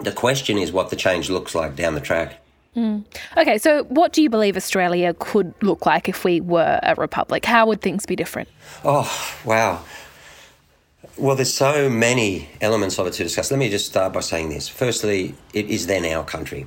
The 0.00 0.12
question 0.12 0.58
is 0.58 0.72
what 0.72 0.90
the 0.90 0.96
change 0.96 1.30
looks 1.30 1.54
like 1.54 1.74
down 1.74 1.94
the 1.94 2.00
track. 2.00 2.40
Mm. 2.76 3.04
Okay, 3.36 3.58
so 3.58 3.84
what 3.84 4.12
do 4.12 4.22
you 4.22 4.30
believe 4.30 4.56
Australia 4.56 5.14
could 5.18 5.52
look 5.62 5.86
like 5.86 6.08
if 6.08 6.24
we 6.24 6.40
were 6.40 6.78
a 6.82 6.94
republic? 6.96 7.44
How 7.44 7.66
would 7.66 7.80
things 7.80 8.06
be 8.06 8.14
different? 8.14 8.48
Oh, 8.84 9.10
wow. 9.44 9.82
Well, 11.18 11.34
there's 11.34 11.52
so 11.52 11.88
many 11.88 12.48
elements 12.60 12.96
of 12.96 13.08
it 13.08 13.14
to 13.14 13.24
discuss. 13.24 13.50
Let 13.50 13.58
me 13.58 13.68
just 13.68 13.86
start 13.86 14.12
by 14.12 14.20
saying 14.20 14.50
this. 14.50 14.68
Firstly, 14.68 15.34
it 15.52 15.66
is 15.66 15.88
then 15.88 16.04
our 16.04 16.22
country. 16.22 16.66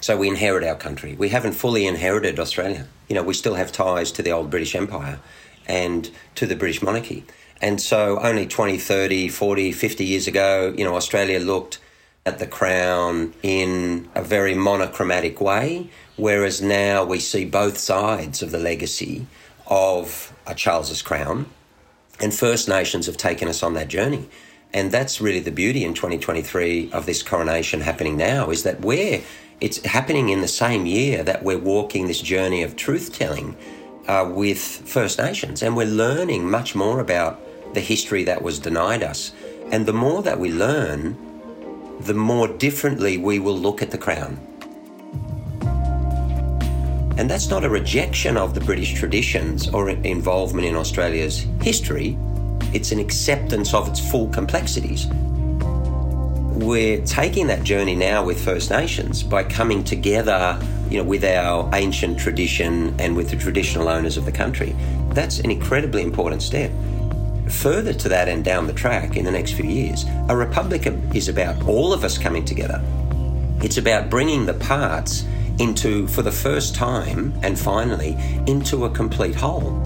So 0.00 0.16
we 0.16 0.28
inherit 0.28 0.62
our 0.62 0.76
country. 0.76 1.14
We 1.14 1.30
haven't 1.30 1.52
fully 1.52 1.84
inherited 1.86 2.38
Australia. 2.38 2.86
You 3.08 3.16
know, 3.16 3.24
we 3.24 3.34
still 3.34 3.56
have 3.56 3.72
ties 3.72 4.12
to 4.12 4.22
the 4.22 4.30
old 4.30 4.50
British 4.50 4.76
Empire. 4.76 5.18
and 5.66 6.10
to 6.34 6.46
the 6.46 6.56
British 6.56 6.82
monarchy. 6.82 7.24
And 7.60 7.80
so 7.80 8.18
only 8.20 8.46
20, 8.46 8.78
30, 8.78 9.28
40, 9.28 9.72
50 9.72 10.04
years 10.04 10.26
ago, 10.26 10.74
you 10.76 10.84
know, 10.84 10.96
Australia 10.96 11.38
looked 11.38 11.78
at 12.26 12.38
the 12.38 12.46
crown 12.46 13.34
in 13.42 14.08
a 14.14 14.22
very 14.22 14.54
monochromatic 14.54 15.40
way, 15.40 15.88
whereas 16.16 16.60
now 16.60 17.04
we 17.04 17.18
see 17.18 17.44
both 17.44 17.78
sides 17.78 18.42
of 18.42 18.50
the 18.50 18.58
legacy 18.58 19.26
of 19.66 20.32
a 20.46 20.54
Charles's 20.54 21.02
crown. 21.02 21.46
And 22.20 22.34
First 22.34 22.68
Nations 22.68 23.06
have 23.06 23.16
taken 23.16 23.48
us 23.48 23.62
on 23.62 23.74
that 23.74 23.88
journey. 23.88 24.28
And 24.72 24.92
that's 24.92 25.20
really 25.20 25.40
the 25.40 25.50
beauty 25.50 25.84
in 25.84 25.94
2023 25.94 26.92
of 26.92 27.06
this 27.06 27.22
coronation 27.22 27.80
happening 27.80 28.16
now 28.16 28.50
is 28.50 28.62
that 28.62 28.80
we're, 28.82 29.22
it's 29.60 29.84
happening 29.84 30.28
in 30.28 30.42
the 30.42 30.48
same 30.48 30.86
year 30.86 31.24
that 31.24 31.42
we're 31.42 31.58
walking 31.58 32.06
this 32.06 32.20
journey 32.20 32.62
of 32.62 32.76
truth 32.76 33.12
telling 33.12 33.56
uh, 34.06 34.30
with 34.32 34.58
First 34.58 35.18
Nations. 35.18 35.62
And 35.62 35.76
we're 35.76 35.86
learning 35.86 36.48
much 36.48 36.74
more 36.74 37.00
about 37.00 37.40
the 37.74 37.80
history 37.80 38.24
that 38.24 38.42
was 38.42 38.58
denied 38.58 39.02
us. 39.02 39.32
And 39.72 39.86
the 39.86 39.92
more 39.92 40.22
that 40.22 40.38
we 40.38 40.52
learn, 40.52 41.16
the 42.00 42.14
more 42.14 42.48
differently 42.48 43.16
we 43.16 43.38
will 43.38 43.58
look 43.58 43.82
at 43.82 43.90
the 43.90 43.98
crown. 43.98 44.46
And 47.16 47.28
that's 47.28 47.48
not 47.48 47.64
a 47.64 47.68
rejection 47.68 48.36
of 48.36 48.54
the 48.54 48.60
British 48.60 48.94
traditions 48.94 49.68
or 49.68 49.90
involvement 49.90 50.66
in 50.66 50.76
Australia's 50.76 51.46
history, 51.60 52.16
it's 52.72 52.92
an 52.92 53.00
acceptance 53.00 53.74
of 53.74 53.88
its 53.88 53.98
full 53.98 54.28
complexities. 54.28 55.06
We're 56.60 57.04
taking 57.04 57.48
that 57.48 57.64
journey 57.64 57.96
now 57.96 58.24
with 58.24 58.44
First 58.44 58.70
Nations 58.70 59.22
by 59.22 59.42
coming 59.44 59.82
together, 59.82 60.60
you 60.88 60.98
know, 60.98 61.04
with 61.04 61.24
our 61.24 61.68
ancient 61.74 62.18
tradition 62.20 62.94
and 63.00 63.16
with 63.16 63.30
the 63.30 63.36
traditional 63.36 63.88
owners 63.88 64.16
of 64.16 64.24
the 64.24 64.32
country. 64.32 64.76
That's 65.10 65.40
an 65.40 65.50
incredibly 65.50 66.02
important 66.02 66.42
step. 66.42 66.70
Further 67.48 67.92
to 67.94 68.08
that 68.10 68.28
and 68.28 68.44
down 68.44 68.68
the 68.68 68.72
track 68.72 69.16
in 69.16 69.24
the 69.24 69.32
next 69.32 69.52
few 69.52 69.68
years, 69.68 70.04
a 70.28 70.36
republic 70.36 70.86
is 71.12 71.28
about 71.28 71.66
all 71.66 71.92
of 71.92 72.04
us 72.04 72.18
coming 72.18 72.44
together. 72.44 72.80
It's 73.62 73.78
about 73.78 74.10
bringing 74.10 74.46
the 74.46 74.54
parts 74.54 75.24
into, 75.60 76.08
for 76.08 76.22
the 76.22 76.32
first 76.32 76.74
time 76.74 77.32
and 77.42 77.58
finally, 77.58 78.16
into 78.46 78.86
a 78.86 78.90
complete 78.90 79.34
whole. 79.34 79.76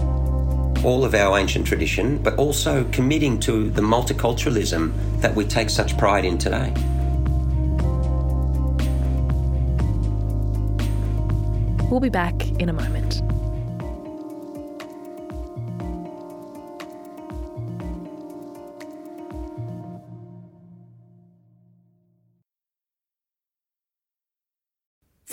All 0.83 1.03
of 1.03 1.13
our 1.13 1.37
ancient 1.37 1.67
tradition, 1.67 2.17
but 2.17 2.35
also 2.37 2.85
committing 2.91 3.39
to 3.41 3.69
the 3.69 3.81
multiculturalism 3.81 4.93
that 5.21 5.35
we 5.35 5.45
take 5.45 5.69
such 5.69 5.97
pride 5.97 6.25
in 6.25 6.37
today. 6.37 6.73
We'll 11.89 11.99
be 11.99 12.09
back 12.09 12.47
in 12.59 12.69
a 12.69 12.73
moment. 12.73 13.21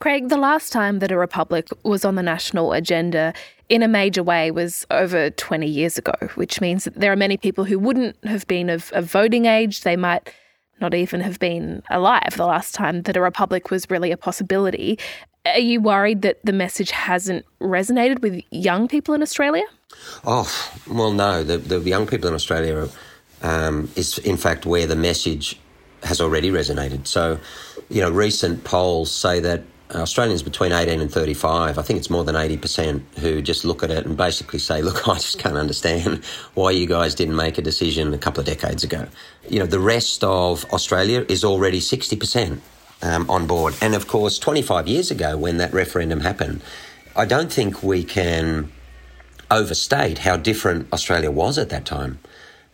Craig, 0.00 0.30
the 0.30 0.38
last 0.38 0.72
time 0.72 0.98
that 1.00 1.12
a 1.12 1.16
republic 1.16 1.68
was 1.82 2.06
on 2.06 2.14
the 2.14 2.22
national 2.22 2.72
agenda 2.72 3.34
in 3.68 3.82
a 3.82 3.88
major 3.88 4.22
way 4.22 4.50
was 4.50 4.86
over 4.90 5.28
20 5.28 5.66
years 5.66 5.98
ago, 5.98 6.14
which 6.36 6.58
means 6.58 6.84
that 6.84 6.94
there 6.94 7.12
are 7.12 7.16
many 7.16 7.36
people 7.36 7.64
who 7.64 7.78
wouldn't 7.78 8.16
have 8.24 8.46
been 8.46 8.70
of, 8.70 8.90
of 8.94 9.04
voting 9.04 9.44
age. 9.44 9.82
They 9.82 9.96
might 9.96 10.30
not 10.80 10.94
even 10.94 11.20
have 11.20 11.38
been 11.38 11.82
alive 11.90 12.34
the 12.36 12.46
last 12.46 12.74
time 12.74 13.02
that 13.02 13.14
a 13.14 13.20
republic 13.20 13.70
was 13.70 13.90
really 13.90 14.10
a 14.10 14.16
possibility. 14.16 14.98
Are 15.44 15.58
you 15.58 15.82
worried 15.82 16.22
that 16.22 16.38
the 16.44 16.52
message 16.54 16.90
hasn't 16.92 17.44
resonated 17.60 18.22
with 18.22 18.42
young 18.50 18.88
people 18.88 19.14
in 19.14 19.20
Australia? 19.20 19.64
Oh, 20.24 20.50
well, 20.88 21.12
no. 21.12 21.44
The, 21.44 21.58
the 21.58 21.78
young 21.80 22.06
people 22.06 22.26
in 22.28 22.34
Australia 22.34 22.88
um, 23.42 23.90
is, 23.96 24.16
in 24.18 24.38
fact, 24.38 24.64
where 24.64 24.86
the 24.86 24.96
message 24.96 25.60
has 26.04 26.22
already 26.22 26.50
resonated. 26.50 27.06
So, 27.06 27.38
you 27.90 28.00
know, 28.00 28.10
recent 28.10 28.64
polls 28.64 29.10
say 29.10 29.40
that 29.40 29.62
Australians 29.94 30.42
between 30.42 30.72
18 30.72 31.00
and 31.00 31.10
35, 31.10 31.78
I 31.78 31.82
think 31.82 31.98
it's 31.98 32.10
more 32.10 32.24
than 32.24 32.34
80% 32.34 33.02
who 33.18 33.42
just 33.42 33.64
look 33.64 33.82
at 33.82 33.90
it 33.90 34.06
and 34.06 34.16
basically 34.16 34.58
say, 34.58 34.82
look, 34.82 35.08
I 35.08 35.14
just 35.14 35.38
can't 35.38 35.56
understand 35.56 36.24
why 36.54 36.70
you 36.70 36.86
guys 36.86 37.14
didn't 37.14 37.36
make 37.36 37.58
a 37.58 37.62
decision 37.62 38.14
a 38.14 38.18
couple 38.18 38.40
of 38.40 38.46
decades 38.46 38.84
ago. 38.84 39.06
You 39.48 39.58
know, 39.58 39.66
the 39.66 39.80
rest 39.80 40.22
of 40.22 40.64
Australia 40.72 41.24
is 41.28 41.44
already 41.44 41.80
60% 41.80 42.60
um, 43.02 43.28
on 43.28 43.46
board. 43.46 43.74
And 43.80 43.94
of 43.94 44.06
course, 44.06 44.38
25 44.38 44.88
years 44.88 45.10
ago 45.10 45.36
when 45.36 45.58
that 45.58 45.72
referendum 45.72 46.20
happened, 46.20 46.62
I 47.16 47.24
don't 47.24 47.52
think 47.52 47.82
we 47.82 48.04
can 48.04 48.70
overstate 49.50 50.18
how 50.18 50.36
different 50.36 50.92
Australia 50.92 51.30
was 51.30 51.58
at 51.58 51.70
that 51.70 51.84
time. 51.84 52.20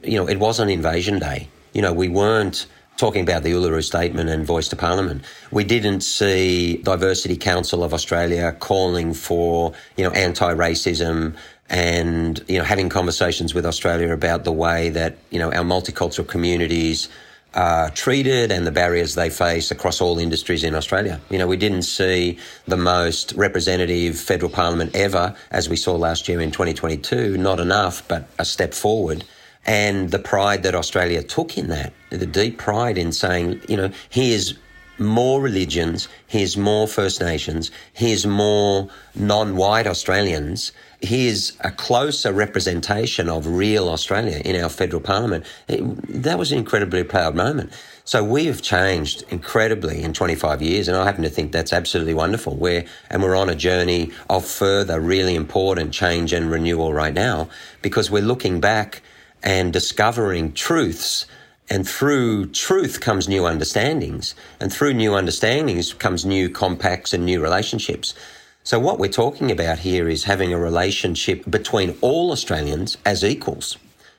You 0.02 0.18
know, 0.18 0.28
it 0.28 0.38
was 0.38 0.60
on 0.60 0.68
invasion 0.68 1.18
day. 1.18 1.48
You 1.72 1.82
know, 1.82 1.92
we 1.92 2.08
weren't 2.08 2.66
talking 2.96 3.22
about 3.22 3.42
the 3.42 3.52
Uluru 3.52 3.82
Statement 3.82 4.28
and 4.30 4.44
Voice 4.46 4.68
to 4.68 4.76
Parliament, 4.76 5.22
we 5.50 5.64
didn't 5.64 6.00
see 6.00 6.78
Diversity 6.78 7.36
Council 7.36 7.84
of 7.84 7.92
Australia 7.92 8.52
calling 8.58 9.14
for, 9.14 9.72
you 9.96 10.04
know, 10.04 10.10
anti-racism 10.10 11.34
and, 11.68 12.44
you 12.48 12.58
know, 12.58 12.64
having 12.64 12.88
conversations 12.88 13.54
with 13.54 13.66
Australia 13.66 14.12
about 14.12 14.44
the 14.44 14.52
way 14.52 14.90
that, 14.90 15.16
you 15.30 15.38
know, 15.38 15.52
our 15.52 15.64
multicultural 15.64 16.26
communities 16.26 17.08
are 17.54 17.90
treated 17.90 18.52
and 18.52 18.66
the 18.66 18.70
barriers 18.70 19.14
they 19.14 19.30
face 19.30 19.70
across 19.70 20.00
all 20.00 20.18
industries 20.18 20.62
in 20.62 20.74
Australia. 20.74 21.20
You 21.30 21.38
know, 21.38 21.46
we 21.46 21.56
didn't 21.56 21.82
see 21.82 22.38
the 22.66 22.76
most 22.76 23.32
representative 23.32 24.18
federal 24.18 24.50
parliament 24.50 24.94
ever, 24.94 25.34
as 25.50 25.68
we 25.68 25.76
saw 25.76 25.96
last 25.96 26.28
year 26.28 26.40
in 26.40 26.50
2022. 26.50 27.38
Not 27.38 27.58
enough, 27.58 28.06
but 28.08 28.28
a 28.38 28.44
step 28.44 28.74
forward 28.74 29.24
and 29.66 30.10
the 30.10 30.18
pride 30.18 30.62
that 30.62 30.74
Australia 30.74 31.22
took 31.22 31.58
in 31.58 31.68
that, 31.68 31.92
the 32.10 32.26
deep 32.26 32.56
pride 32.56 32.96
in 32.96 33.12
saying, 33.12 33.60
you 33.68 33.76
know, 33.76 33.90
here's 34.08 34.54
more 34.98 35.42
religions, 35.42 36.08
here's 36.26 36.56
more 36.56 36.86
First 36.86 37.20
Nations, 37.20 37.70
here's 37.92 38.26
more 38.26 38.88
non 39.14 39.56
white 39.56 39.86
Australians, 39.86 40.72
here's 41.02 41.52
a 41.60 41.70
closer 41.70 42.32
representation 42.32 43.28
of 43.28 43.46
real 43.46 43.88
Australia 43.88 44.40
in 44.44 44.60
our 44.62 44.70
federal 44.70 45.02
parliament. 45.02 45.44
It, 45.68 45.82
that 46.22 46.38
was 46.38 46.52
an 46.52 46.58
incredibly 46.58 47.04
proud 47.04 47.34
moment. 47.34 47.72
So 48.04 48.22
we 48.22 48.46
have 48.46 48.62
changed 48.62 49.24
incredibly 49.30 50.02
in 50.02 50.12
25 50.12 50.62
years, 50.62 50.86
and 50.86 50.96
I 50.96 51.04
happen 51.04 51.24
to 51.24 51.28
think 51.28 51.50
that's 51.50 51.72
absolutely 51.72 52.14
wonderful. 52.14 52.54
We're, 52.54 52.84
and 53.10 53.20
we're 53.22 53.36
on 53.36 53.50
a 53.50 53.56
journey 53.56 54.12
of 54.30 54.44
further 54.46 55.00
really 55.00 55.34
important 55.34 55.92
change 55.92 56.32
and 56.32 56.50
renewal 56.50 56.94
right 56.94 57.12
now 57.12 57.48
because 57.82 58.10
we're 58.10 58.22
looking 58.22 58.60
back 58.60 59.02
and 59.42 59.72
discovering 59.72 60.52
truths. 60.52 61.26
And 61.68 61.88
through 61.88 62.46
truth 62.46 63.00
comes 63.00 63.28
new 63.28 63.44
understandings. 63.44 64.34
And 64.60 64.72
through 64.72 64.94
new 64.94 65.14
understandings 65.14 65.92
comes 65.92 66.24
new 66.24 66.48
compacts 66.48 67.12
and 67.12 67.24
new 67.24 67.40
relationships. 67.40 68.14
So, 68.62 68.80
what 68.80 68.98
we're 68.98 69.08
talking 69.08 69.50
about 69.50 69.78
here 69.80 70.08
is 70.08 70.24
having 70.24 70.52
a 70.52 70.58
relationship 70.58 71.48
between 71.48 71.96
all 72.00 72.32
Australians 72.32 72.96
as 73.04 73.24
equals. 73.24 73.78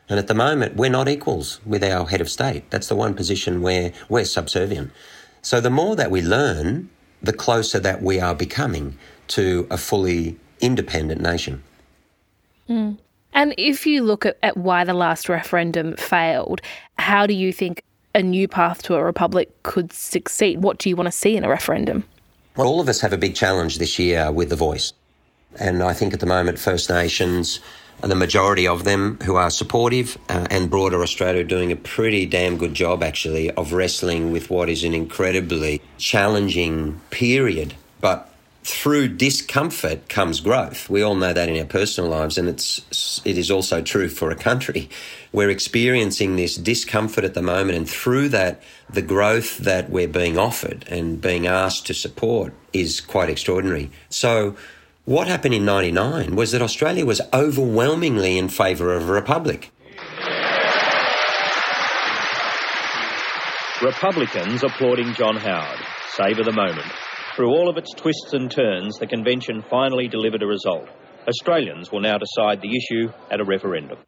And 0.10 0.18
at 0.18 0.28
the 0.28 0.34
moment, 0.34 0.78
we're 0.78 0.90
not 0.90 1.10
equals 1.10 1.60
with 1.66 1.84
our 1.84 2.08
head 2.08 2.22
of 2.22 2.30
state. 2.30 2.70
That's 2.70 2.88
the 2.88 2.96
one 2.96 3.14
position 3.14 3.62
where 3.62 3.92
we're 4.08 4.24
subservient. 4.24 4.92
So, 5.42 5.60
the 5.60 5.70
more 5.70 5.98
that 5.98 6.12
we 6.12 6.22
learn, 6.22 6.90
the 7.22 7.34
closer 7.34 7.80
that 7.80 8.02
we 8.02 8.20
are 8.20 8.36
becoming 8.36 8.98
to 9.30 9.68
a 9.70 9.78
fully 9.78 10.38
independent 10.62 11.22
nation. 11.22 11.64
Mm. 12.70 12.98
And 13.38 13.54
if 13.56 13.86
you 13.86 14.04
look 14.04 14.26
at, 14.26 14.36
at 14.42 14.58
why 14.58 14.84
the 14.84 14.96
last 14.96 15.30
referendum 15.30 15.96
failed, 15.96 16.60
how 16.98 17.28
do 17.28 17.36
you 17.36 17.54
think 17.54 17.84
a 18.16 18.24
new 18.24 18.48
path 18.48 18.82
to 18.84 18.96
a 18.96 19.04
republic 19.04 19.62
could 19.62 19.94
succeed? 19.94 20.64
What 20.64 20.80
do 20.80 20.90
you 20.90 20.96
want 20.96 21.06
to 21.06 21.12
see 21.12 21.38
in 21.38 21.44
a 21.44 21.50
referendum? 21.50 22.04
Well, 22.56 22.66
all 22.66 22.82
of 22.82 22.90
us 22.90 23.00
have 23.02 23.14
a 23.14 23.18
big 23.18 23.36
challenge 23.36 23.78
this 23.78 24.00
year 24.00 24.32
with 24.32 24.50
the 24.50 24.56
voice. 24.56 24.92
And 25.60 25.84
I 25.84 25.94
think 25.94 26.16
at 26.16 26.20
the 26.20 26.26
moment, 26.26 26.58
First 26.58 26.90
Nations, 26.90 27.60
and 28.02 28.12
the 28.12 28.16
majority 28.16 28.68
of 28.68 28.86
them 28.86 29.20
who 29.24 29.36
are 29.36 29.52
supportive 29.52 30.18
uh, 30.30 30.48
and 30.50 30.72
broader 30.72 31.04
Australia 31.04 31.42
are 31.42 31.48
doing 31.48 31.72
a 31.72 31.76
pretty 31.76 32.26
damn 32.26 32.58
good 32.58 32.74
job 32.74 33.04
actually 33.04 33.52
of 33.52 33.72
wrestling 33.72 34.32
with 34.32 34.50
what 34.50 34.68
is 34.68 34.84
an 34.84 34.96
incredibly 34.96 35.80
challenging 36.00 37.00
period. 37.12 37.76
But 38.02 38.34
through 38.68 39.08
discomfort 39.08 40.10
comes 40.10 40.42
growth. 40.42 40.90
We 40.90 41.02
all 41.02 41.16
know 41.16 41.32
that 41.32 41.48
in 41.48 41.58
our 41.58 41.66
personal 41.66 42.10
lives, 42.10 42.38
and 42.38 42.50
it's 42.50 43.22
it 43.24 43.38
is 43.38 43.50
also 43.50 43.82
true 43.82 44.10
for 44.10 44.30
a 44.30 44.36
country. 44.36 44.90
We're 45.32 45.50
experiencing 45.50 46.36
this 46.36 46.58
discomfort 46.58 47.24
at 47.24 47.34
the 47.34 47.42
moment, 47.42 47.78
and 47.78 47.90
through 47.90 48.28
that, 48.30 48.62
the 48.90 49.02
growth 49.02 49.58
that 49.60 49.90
we're 49.90 50.08
being 50.08 50.38
offered 50.38 50.86
and 50.90 51.22
being 51.22 51.46
asked 51.46 51.86
to 51.88 51.94
support 51.94 52.54
is 52.72 53.02
quite 53.02 53.30
extraordinary. 53.30 53.92
So 54.10 54.56
what 55.04 55.28
happened 55.28 55.54
in 55.54 55.66
99 55.66 56.36
was 56.36 56.54
that 56.54 56.62
Australia 56.62 57.06
was 57.06 57.22
overwhelmingly 57.34 58.38
in 58.38 58.48
favour 58.48 58.94
of 58.94 59.10
a 59.10 59.12
republic. 59.12 59.72
Republicans 63.82 64.64
applauding 64.64 65.14
John 65.14 65.36
Howard. 65.36 65.80
Savour 66.16 66.46
the 66.46 66.54
moment. 66.54 66.88
Through 67.38 67.52
all 67.52 67.70
of 67.70 67.78
its 67.78 67.94
twists 67.94 68.34
and 68.34 68.50
turns, 68.50 68.98
the 68.98 69.06
convention 69.06 69.64
finally 69.70 70.08
delivered 70.08 70.42
a 70.42 70.48
result. 70.48 70.90
Australians 71.28 71.92
will 71.92 72.00
now 72.00 72.18
decide 72.18 72.62
the 72.62 72.76
issue 72.76 73.14
at 73.30 73.40
a 73.40 73.44
referendum. 73.44 74.00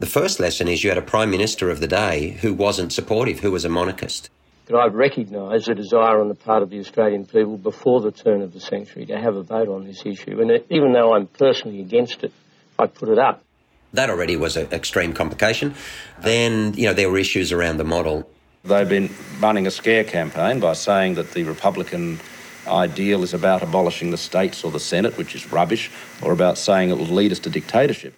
The 0.00 0.06
first 0.06 0.40
lesson 0.40 0.66
is 0.66 0.82
you 0.82 0.90
had 0.90 0.98
a 0.98 1.02
Prime 1.02 1.30
Minister 1.30 1.70
of 1.70 1.78
the 1.78 1.86
day 1.86 2.30
who 2.40 2.52
wasn't 2.52 2.92
supportive, 2.92 3.38
who 3.38 3.52
was 3.52 3.64
a 3.64 3.68
monarchist 3.68 4.30
that 4.66 4.76
I 4.76 4.86
recognise 4.86 5.68
recognised 5.68 5.68
a 5.68 5.74
desire 5.76 6.20
on 6.20 6.26
the 6.26 6.34
part 6.34 6.64
of 6.64 6.70
the 6.70 6.80
Australian 6.80 7.24
people 7.24 7.56
before 7.56 8.00
the 8.00 8.10
turn 8.10 8.42
of 8.42 8.52
the 8.52 8.58
century 8.58 9.06
to 9.06 9.16
have 9.16 9.36
a 9.36 9.42
vote 9.42 9.68
on 9.68 9.84
this 9.84 10.04
issue. 10.04 10.40
And 10.40 10.50
it, 10.50 10.66
even 10.68 10.92
though 10.92 11.14
I'm 11.14 11.28
personally 11.28 11.80
against 11.80 12.24
it, 12.24 12.32
I 12.80 12.86
put 12.86 13.08
it 13.08 13.18
up. 13.18 13.44
That 13.92 14.10
already 14.10 14.34
was 14.34 14.56
an 14.56 14.66
extreme 14.72 15.12
complication. 15.12 15.74
Then, 16.20 16.74
you 16.74 16.86
know, 16.86 16.94
there 16.94 17.10
were 17.10 17.18
issues 17.18 17.52
around 17.52 17.76
the 17.76 17.84
model. 17.84 18.28
They've 18.64 18.88
been 18.88 19.10
running 19.38 19.68
a 19.68 19.70
scare 19.70 20.02
campaign 20.02 20.58
by 20.58 20.72
saying 20.72 21.14
that 21.14 21.30
the 21.30 21.44
Republican 21.44 22.18
ideal 22.66 23.22
is 23.22 23.34
about 23.34 23.62
abolishing 23.62 24.10
the 24.10 24.16
states 24.16 24.64
or 24.64 24.70
the 24.70 24.80
Senate, 24.80 25.16
which 25.16 25.34
is 25.34 25.52
rubbish, 25.52 25.90
or 26.22 26.32
about 26.32 26.58
saying 26.58 26.90
it 26.90 26.98
will 26.98 27.06
lead 27.06 27.32
us 27.32 27.38
to 27.40 27.50
dictatorship. 27.50 28.14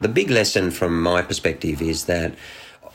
The 0.00 0.08
big 0.08 0.30
lesson 0.30 0.70
from 0.70 1.02
my 1.02 1.22
perspective 1.22 1.80
is 1.80 2.04
that 2.04 2.34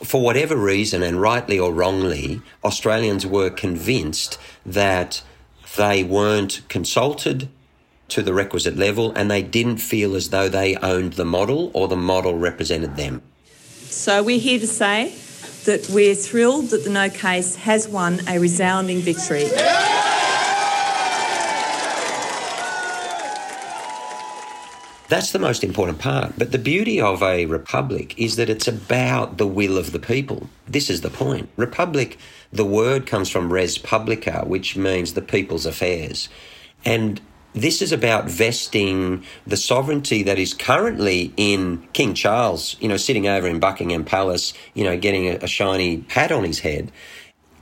for 0.04 0.22
whatever 0.22 0.56
reason, 0.56 1.02
and 1.02 1.20
rightly 1.20 1.58
or 1.58 1.72
wrongly, 1.72 2.42
Australians 2.64 3.26
were 3.26 3.50
convinced 3.50 4.38
that 4.66 5.22
they 5.76 6.02
weren't 6.04 6.62
consulted 6.68 7.48
to 8.08 8.22
the 8.22 8.34
requisite 8.34 8.76
level 8.76 9.12
and 9.12 9.30
they 9.30 9.42
didn't 9.42 9.78
feel 9.78 10.14
as 10.14 10.30
though 10.30 10.48
they 10.48 10.76
owned 10.76 11.14
the 11.14 11.24
model 11.24 11.70
or 11.72 11.88
the 11.88 11.96
model 11.96 12.36
represented 12.36 12.96
them. 12.96 13.22
So 13.84 14.22
we're 14.22 14.38
here 14.38 14.58
to 14.58 14.66
say 14.66 15.14
that 15.64 15.88
we're 15.88 16.14
thrilled 16.14 16.70
that 16.70 16.84
the 16.84 16.90
no 16.90 17.08
case 17.08 17.56
has 17.56 17.88
won 17.88 18.20
a 18.28 18.38
resounding 18.38 18.98
victory. 19.00 19.44
That's 25.12 25.32
the 25.32 25.38
most 25.38 25.62
important 25.62 25.98
part. 25.98 26.38
But 26.38 26.52
the 26.52 26.58
beauty 26.58 26.98
of 26.98 27.22
a 27.22 27.44
republic 27.44 28.14
is 28.18 28.36
that 28.36 28.48
it's 28.48 28.66
about 28.66 29.36
the 29.36 29.46
will 29.46 29.76
of 29.76 29.92
the 29.92 29.98
people. 29.98 30.48
This 30.66 30.88
is 30.88 31.02
the 31.02 31.10
point. 31.10 31.50
Republic, 31.58 32.16
the 32.50 32.64
word 32.64 33.06
comes 33.06 33.28
from 33.28 33.52
res 33.52 33.76
publica, 33.76 34.42
which 34.46 34.74
means 34.74 35.12
the 35.12 35.20
people's 35.20 35.66
affairs. 35.66 36.30
And 36.86 37.20
this 37.52 37.82
is 37.82 37.92
about 37.92 38.24
vesting 38.24 39.22
the 39.46 39.58
sovereignty 39.58 40.22
that 40.22 40.38
is 40.38 40.54
currently 40.54 41.34
in 41.36 41.86
King 41.92 42.14
Charles, 42.14 42.76
you 42.80 42.88
know, 42.88 42.96
sitting 42.96 43.28
over 43.28 43.46
in 43.46 43.60
Buckingham 43.60 44.06
Palace, 44.06 44.54
you 44.72 44.82
know, 44.82 44.96
getting 44.96 45.26
a, 45.26 45.34
a 45.42 45.46
shiny 45.46 46.06
hat 46.08 46.32
on 46.32 46.42
his 46.42 46.60
head 46.60 46.90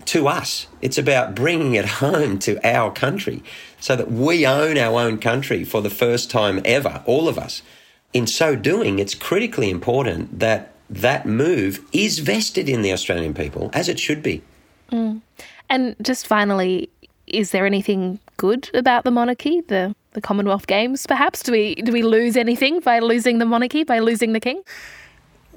to 0.07 0.29
us. 0.29 0.69
It's 0.83 0.99
about 0.99 1.35
bringing 1.35 1.75
it 1.75 1.85
home 2.05 2.39
to 2.41 2.65
our 2.65 2.93
country 2.93 3.43
so 3.81 3.97
that 3.97 4.11
we 4.11 4.47
own 4.47 4.79
our 4.79 5.01
own 5.01 5.19
country 5.19 5.65
for 5.65 5.81
the 5.83 5.91
first 5.91 6.31
time 6.31 6.61
ever, 6.65 7.03
all 7.07 7.29
of 7.29 7.39
us. 7.39 7.63
In 8.13 8.27
so 8.27 8.57
doing, 8.57 8.99
it's 8.99 9.15
critically 9.15 9.71
important 9.71 10.39
that 10.39 10.73
that 10.89 11.25
move 11.25 11.85
is 11.93 12.19
vested 12.19 12.69
in 12.69 12.83
the 12.83 12.93
Australian 12.93 13.33
people, 13.33 13.71
as 13.73 13.89
it 13.89 13.99
should 13.99 14.23
be. 14.23 14.43
Mm. 14.91 15.21
And 15.69 15.95
just 16.03 16.27
finally, 16.27 16.91
is 17.29 17.53
there 17.53 17.65
anything 17.65 18.19
good 18.37 18.69
about 18.75 19.05
the 19.05 19.13
monarchy, 19.13 19.61
the, 19.61 19.95
the 20.13 20.21
Commonwealth 20.21 20.67
Games, 20.67 21.07
perhaps? 21.07 21.43
Do 21.45 21.53
we, 21.53 21.77
do 21.77 21.93
we 21.93 22.03
lose 22.03 22.37
anything 22.37 22.81
by 22.81 22.99
losing 22.99 23.39
the 23.39 23.45
monarchy, 23.45 23.85
by 23.85 24.01
losing 24.01 24.33
the 24.33 24.41
king? 24.41 24.63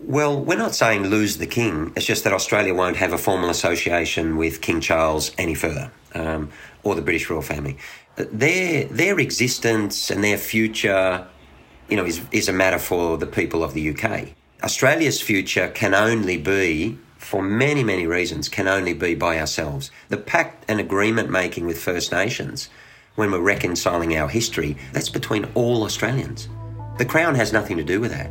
Well, 0.06 0.40
we're 0.40 0.58
not 0.58 0.76
saying 0.76 1.08
lose 1.08 1.38
the 1.38 1.48
king. 1.48 1.94
It's 1.96 2.06
just 2.06 2.26
that 2.26 2.34
Australia 2.34 2.74
won't 2.76 2.98
have 2.98 3.14
a 3.14 3.18
formal 3.18 3.50
association 3.50 4.38
with 4.38 4.62
King 4.62 4.82
Charles 4.82 5.32
any 5.38 5.56
further, 5.56 5.92
um, 6.14 6.50
or 6.84 6.94
the 6.94 7.02
British 7.02 7.30
royal 7.30 7.42
family. 7.42 7.78
Their 8.16 8.86
their 8.86 9.20
existence 9.20 10.12
and 10.12 10.24
their 10.24 10.38
future, 10.38 11.28
you 11.90 11.98
know, 11.98 12.06
is 12.06 12.22
is 12.32 12.48
a 12.48 12.54
matter 12.54 12.80
for 12.80 13.18
the 13.18 13.26
people 13.26 13.64
of 13.64 13.74
the 13.74 13.90
UK. 13.90 14.30
Australia's 14.64 15.22
future 15.22 15.68
can 15.70 15.94
only 15.94 16.38
be, 16.38 16.98
for 17.18 17.42
many 17.42 17.84
many 17.84 18.06
reasons, 18.06 18.50
can 18.50 18.68
only 18.68 18.94
be 18.94 19.16
by 19.16 19.40
ourselves. 19.40 19.92
The 20.10 20.18
pact 20.18 20.66
and 20.68 20.80
agreement 20.80 21.30
making 21.30 21.66
with 21.66 21.82
First 21.82 22.12
Nations, 22.12 22.70
when 23.16 23.32
we're 23.32 23.40
reconciling 23.40 24.16
our 24.16 24.28
history, 24.28 24.78
that's 24.92 25.10
between 25.10 25.46
all 25.56 25.84
Australians. 25.84 26.48
The 26.98 27.06
Crown 27.06 27.34
has 27.36 27.52
nothing 27.52 27.78
to 27.78 27.84
do 27.84 28.00
with 28.00 28.12
that. 28.12 28.30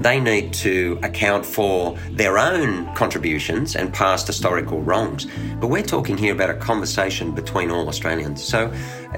They 0.00 0.20
need 0.20 0.52
to 0.54 0.98
account 1.02 1.44
for 1.44 1.98
their 2.10 2.38
own 2.38 2.94
contributions 2.94 3.74
and 3.74 3.92
past 3.92 4.28
historical 4.28 4.80
wrongs. 4.80 5.26
But 5.60 5.68
we're 5.68 5.82
talking 5.82 6.16
here 6.16 6.32
about 6.32 6.50
a 6.50 6.54
conversation 6.54 7.34
between 7.34 7.70
all 7.70 7.88
Australians. 7.88 8.42
So, 8.42 8.72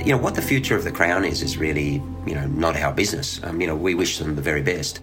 you 0.05 0.12
know, 0.12 0.19
what 0.19 0.35
the 0.35 0.43
future 0.43 0.77
of 0.77 0.85
the 0.85 0.90
Crown 0.90 1.25
is, 1.25 1.43
is 1.43 1.59
really, 1.59 2.03
you 2.27 2.35
know, 2.35 2.47
not 2.47 2.77
our 2.77 2.95
business. 2.95 3.40
Um, 3.45 3.61
you 3.61 3.66
know, 3.66 3.77
we 3.77 3.95
wish 3.95 4.19
them 4.19 4.37
the 4.37 4.43
very 4.43 4.62
best. 4.62 5.01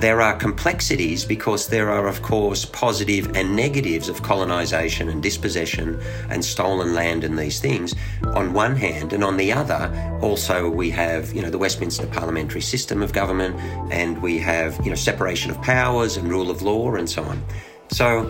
There 0.00 0.22
are 0.22 0.34
complexities 0.34 1.26
because 1.26 1.68
there 1.68 1.90
are, 1.90 2.08
of 2.08 2.22
course, 2.22 2.64
positive 2.64 3.36
and 3.36 3.54
negatives 3.54 4.08
of 4.08 4.22
colonisation 4.22 5.10
and 5.10 5.22
dispossession 5.22 6.00
and 6.30 6.42
stolen 6.42 6.94
land 6.94 7.22
and 7.22 7.38
these 7.38 7.60
things 7.60 7.94
on 8.34 8.54
one 8.54 8.76
hand, 8.76 9.12
and 9.12 9.22
on 9.22 9.36
the 9.36 9.52
other, 9.52 9.92
also 10.22 10.70
we 10.70 10.88
have, 10.88 11.34
you 11.34 11.42
know, 11.42 11.50
the 11.50 11.58
Westminster 11.58 12.06
parliamentary 12.06 12.62
system 12.62 13.02
of 13.02 13.12
government, 13.12 13.56
and 13.92 14.22
we 14.22 14.38
have, 14.38 14.78
you 14.82 14.88
know, 14.88 14.96
separation 14.96 15.50
of 15.50 15.60
powers 15.60 16.16
and 16.16 16.28
rule 16.28 16.50
of 16.50 16.62
law 16.62 16.94
and 16.94 17.10
so 17.10 17.22
on. 17.22 17.44
So, 17.90 18.22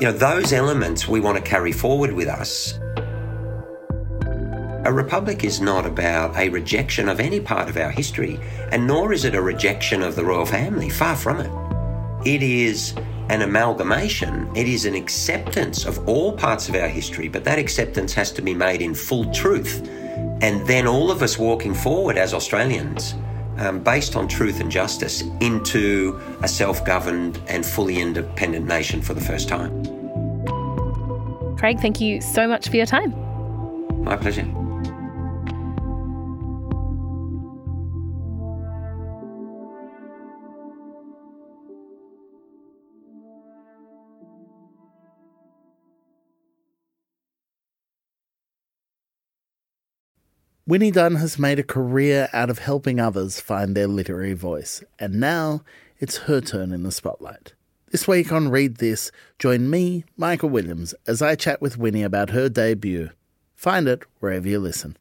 you 0.00 0.04
know, 0.06 0.12
those 0.12 0.52
elements 0.52 1.06
we 1.06 1.20
want 1.20 1.36
to 1.36 1.42
carry 1.48 1.70
forward 1.70 2.12
with 2.12 2.26
us 2.26 2.76
a 4.88 4.92
republic 4.92 5.44
is 5.44 5.60
not 5.60 5.84
about 5.84 6.34
a 6.38 6.48
rejection 6.48 7.10
of 7.10 7.20
any 7.20 7.40
part 7.40 7.68
of 7.68 7.76
our 7.76 7.90
history, 7.90 8.40
and 8.72 8.86
nor 8.86 9.12
is 9.12 9.26
it 9.26 9.34
a 9.34 9.42
rejection 9.42 10.02
of 10.02 10.16
the 10.16 10.24
royal 10.24 10.46
family. 10.46 10.88
Far 10.88 11.14
from 11.14 11.40
it. 11.40 12.26
It 12.26 12.42
is 12.42 12.94
an 13.28 13.42
amalgamation, 13.42 14.50
it 14.56 14.66
is 14.66 14.86
an 14.86 14.94
acceptance 14.94 15.84
of 15.84 16.08
all 16.08 16.32
parts 16.32 16.70
of 16.70 16.74
our 16.74 16.88
history, 16.88 17.28
but 17.28 17.44
that 17.44 17.58
acceptance 17.58 18.14
has 18.14 18.32
to 18.32 18.40
be 18.40 18.54
made 18.54 18.80
in 18.80 18.94
full 18.94 19.30
truth. 19.30 19.86
And 20.40 20.66
then 20.66 20.86
all 20.86 21.10
of 21.10 21.22
us 21.22 21.36
walking 21.36 21.74
forward 21.74 22.16
as 22.16 22.32
Australians, 22.32 23.14
um, 23.58 23.80
based 23.80 24.16
on 24.16 24.26
truth 24.26 24.58
and 24.58 24.70
justice, 24.70 25.20
into 25.40 26.18
a 26.40 26.48
self 26.48 26.82
governed 26.86 27.38
and 27.46 27.66
fully 27.66 28.00
independent 28.00 28.66
nation 28.66 29.02
for 29.02 29.12
the 29.12 29.20
first 29.20 29.50
time. 29.50 29.84
Craig, 31.58 31.78
thank 31.78 32.00
you 32.00 32.22
so 32.22 32.48
much 32.48 32.70
for 32.70 32.76
your 32.76 32.86
time. 32.86 33.12
My 34.02 34.16
pleasure. 34.16 34.50
Winnie 50.68 50.90
Dunn 50.90 51.14
has 51.14 51.38
made 51.38 51.58
a 51.58 51.62
career 51.62 52.28
out 52.34 52.50
of 52.50 52.58
helping 52.58 53.00
others 53.00 53.40
find 53.40 53.74
their 53.74 53.86
literary 53.86 54.34
voice, 54.34 54.84
and 54.98 55.14
now 55.14 55.62
it's 55.98 56.18
her 56.18 56.42
turn 56.42 56.72
in 56.72 56.82
the 56.82 56.92
spotlight. 56.92 57.54
This 57.90 58.06
week 58.06 58.30
on 58.30 58.50
Read 58.50 58.76
This, 58.76 59.10
join 59.38 59.70
me, 59.70 60.04
Michael 60.18 60.50
Williams, 60.50 60.94
as 61.06 61.22
I 61.22 61.36
chat 61.36 61.62
with 61.62 61.78
Winnie 61.78 62.02
about 62.02 62.28
her 62.30 62.50
debut. 62.50 63.08
Find 63.54 63.88
it 63.88 64.02
wherever 64.20 64.46
you 64.46 64.58
listen. 64.58 64.98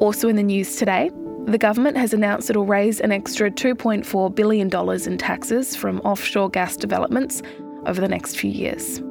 Also 0.00 0.30
in 0.30 0.36
the 0.36 0.42
news 0.42 0.76
today, 0.76 1.10
The 1.46 1.58
government 1.58 1.98
has 1.98 2.14
announced 2.14 2.48
it'll 2.48 2.64
raise 2.64 2.98
an 3.00 3.12
extra 3.12 3.50
$2.4 3.50 4.34
billion 4.34 4.70
in 5.06 5.18
taxes 5.18 5.76
from 5.76 6.00
offshore 6.00 6.48
gas 6.48 6.78
developments 6.78 7.42
over 7.84 8.00
the 8.00 8.08
next 8.08 8.38
few 8.38 8.50
years. 8.50 9.02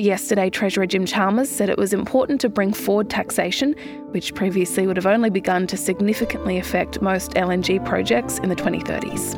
Yesterday, 0.00 0.48
Treasurer 0.48 0.86
Jim 0.86 1.04
Chalmers 1.04 1.50
said 1.50 1.68
it 1.68 1.76
was 1.76 1.92
important 1.92 2.40
to 2.40 2.48
bring 2.48 2.72
forward 2.72 3.10
taxation, 3.10 3.74
which 4.12 4.34
previously 4.34 4.86
would 4.86 4.96
have 4.96 5.04
only 5.04 5.28
begun 5.28 5.66
to 5.66 5.76
significantly 5.76 6.56
affect 6.56 7.02
most 7.02 7.32
LNG 7.32 7.84
projects 7.84 8.38
in 8.38 8.48
the 8.48 8.56
2030s. 8.56 9.36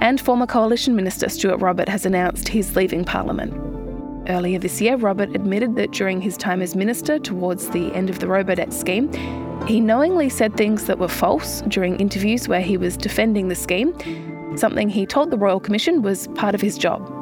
And 0.00 0.20
former 0.20 0.46
Coalition 0.46 0.94
Minister 0.94 1.30
Stuart 1.30 1.62
Robert 1.62 1.88
has 1.88 2.04
announced 2.04 2.46
he's 2.46 2.76
leaving 2.76 3.06
Parliament. 3.06 3.54
Earlier 4.28 4.58
this 4.58 4.82
year, 4.82 4.96
Robert 4.96 5.34
admitted 5.34 5.76
that 5.76 5.92
during 5.92 6.20
his 6.20 6.36
time 6.36 6.60
as 6.60 6.76
minister 6.76 7.18
towards 7.18 7.70
the 7.70 7.90
end 7.94 8.10
of 8.10 8.18
the 8.18 8.26
Robodebt 8.26 8.74
scheme, 8.74 9.10
he 9.66 9.80
knowingly 9.80 10.28
said 10.28 10.58
things 10.58 10.84
that 10.84 10.98
were 10.98 11.08
false 11.08 11.62
during 11.68 11.98
interviews 11.98 12.48
where 12.48 12.60
he 12.60 12.76
was 12.76 12.98
defending 12.98 13.48
the 13.48 13.54
scheme, 13.54 13.94
something 14.58 14.90
he 14.90 15.06
told 15.06 15.30
the 15.30 15.38
Royal 15.38 15.58
Commission 15.58 16.02
was 16.02 16.28
part 16.34 16.54
of 16.54 16.60
his 16.60 16.76
job. 16.76 17.21